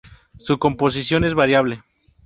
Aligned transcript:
Su 0.35 0.57
composición 0.57 1.23
es 1.25 1.35
variable. 1.35 1.83